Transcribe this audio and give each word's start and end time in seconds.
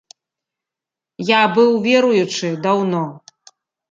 Я 1.27 1.41
быў 1.57 1.69
веруючы 1.85 2.47
даўно. 2.65 3.03